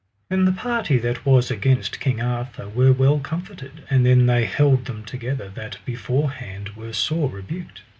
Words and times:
Then 0.31 0.45
the 0.45 0.51
party 0.51 0.97
that 0.97 1.27
was 1.27 1.51
against 1.51 1.99
King 1.99 2.23
Arthur 2.23 2.67
were 2.67 2.91
well 2.91 3.19
comforted, 3.19 3.83
and 3.87 4.03
then 4.03 4.25
they 4.25 4.45
held 4.45 4.85
them 4.85 5.05
together 5.05 5.47
that 5.49 5.77
beforehand 5.85 6.69
were 6.69 6.91
sore 6.91 7.29
rebuked. 7.29 7.83